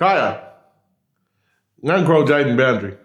Kaya. 0.00 0.54
Ngankro 1.84 2.26
Jayden 2.26 2.56
Boundry. 2.56 2.96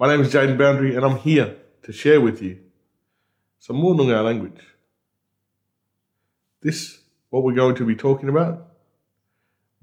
My 0.00 0.08
name 0.08 0.22
is 0.22 0.32
Jayden 0.32 0.56
Boundry 0.56 0.96
and 0.96 1.04
I'm 1.04 1.18
here 1.18 1.54
to 1.82 1.92
share 1.92 2.18
with 2.18 2.40
you 2.40 2.58
some 3.58 3.76
more 3.76 3.94
Noongar 3.94 4.24
language. 4.24 4.62
This, 6.62 7.00
what 7.28 7.44
we're 7.44 7.52
going 7.52 7.74
to 7.74 7.84
be 7.84 7.94
talking 7.94 8.30
about, 8.30 8.68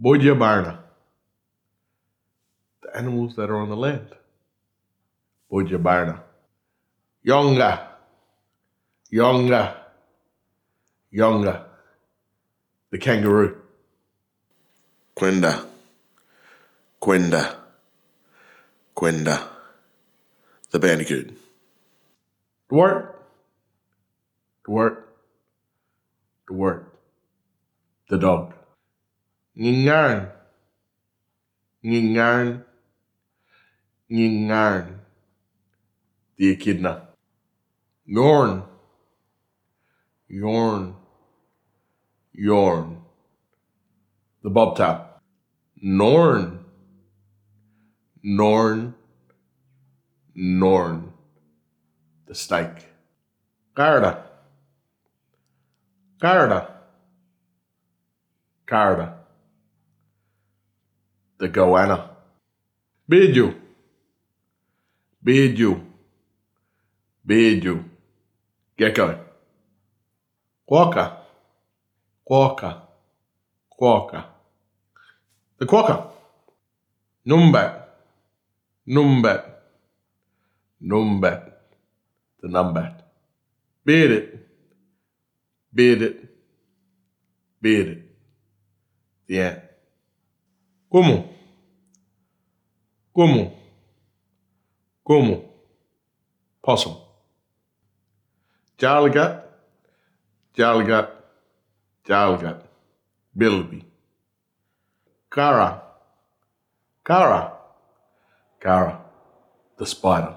Boodja 0.02 0.36
Barna. 0.36 0.80
The 2.82 2.98
animals 2.98 3.36
that 3.36 3.52
are 3.52 3.58
on 3.58 3.70
the 3.70 3.78
land. 3.78 4.08
Boodja 5.52 5.78
Barna. 5.78 6.22
Yonga. 7.24 7.88
Yonga. 9.14 9.78
Yonga. 11.14 11.66
The 12.90 12.98
kangaroo. 12.98 13.62
Quenda, 15.16 15.66
Quenda, 17.02 17.56
Quenda, 18.94 19.48
the 20.72 20.80
bandicoot. 20.80 21.32
Dwart. 22.68 23.16
Dwart. 24.66 25.16
Dwart. 26.48 27.00
The 28.10 28.18
dog. 28.18 28.54
Ngingarn. 29.58 30.32
Ngingarn. 31.86 32.66
Ngingarn. 34.12 35.00
The 36.38 36.56
echidna. 36.58 37.08
Yorn. 38.06 38.64
Yorn. 40.28 40.96
Yorn. 42.34 42.95
The 44.46 44.52
bobtail. 44.52 45.08
Norn. 45.82 46.60
Norn. 48.22 48.94
Norn. 50.36 51.14
The 52.28 52.36
snake. 52.36 52.86
Garda. 53.74 54.24
Garda. 56.22 56.76
Garda. 58.68 59.18
The 61.40 61.48
goanna. 61.48 62.12
Biju. 63.10 63.56
Biju. 65.26 65.82
Biju. 67.26 67.84
Gecko. 68.78 69.20
Quokka. 70.70 71.18
Quokka. 72.30 72.82
Quokka. 73.72 74.35
The 75.58 75.66
quokka. 75.66 76.12
Numbat. 77.26 77.88
Numbat. 78.88 79.56
Number. 80.82 81.54
The 82.42 82.48
numbat. 82.48 83.02
Beat 83.86 84.12
it. 84.12 84.48
Beat 85.74 86.02
it. 86.02 86.30
Beat 87.62 87.88
it. 87.88 88.02
The 89.28 89.42
ant. 89.42 89.60
Como? 90.92 91.30
Como? 93.14 93.54
Como? 95.04 95.50
Possum. 96.62 96.96
Jalgat. 98.78 99.44
Jalgat. 100.54 101.10
Jalgat. 102.04 102.62
Bilby. 103.34 103.86
Kara. 105.36 105.82
Kara. 107.04 107.52
Kara. 108.62 109.02
The 109.78 109.86
spider. 109.86 110.36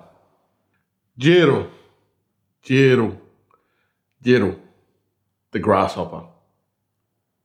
Jero. 1.16 1.70
Jero. 2.64 3.16
Jero. 4.24 4.58
The 5.52 5.60
grasshopper. 5.60 6.24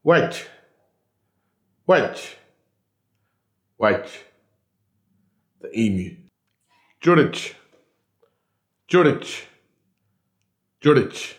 Wedge. 0.02 0.48
Wedge. 1.86 2.38
Wedge. 3.78 4.24
The 5.62 5.80
emu. 5.80 6.16
Judich. 7.04 7.54
Judich. 8.90 9.46
Judich. 10.82 11.36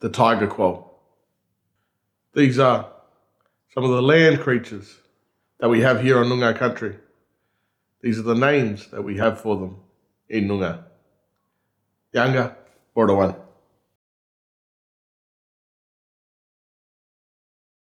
The 0.00 0.10
tiger 0.10 0.48
quoll. 0.48 1.00
These 2.34 2.58
are 2.58 2.92
some 3.74 3.84
of 3.84 3.90
the 3.90 4.02
land 4.02 4.40
creatures 4.40 4.96
that 5.60 5.68
we 5.68 5.80
have 5.80 6.02
here 6.02 6.18
on 6.18 6.26
Noongar 6.26 6.56
country. 6.56 6.96
These 8.00 8.18
are 8.18 8.22
the 8.22 8.34
names 8.34 8.88
that 8.90 9.02
we 9.02 9.16
have 9.18 9.40
for 9.40 9.56
them 9.56 9.76
in 10.28 10.48
Noongar. 10.48 10.84
Yanga, 12.14 12.54
Bordawan. 12.96 13.36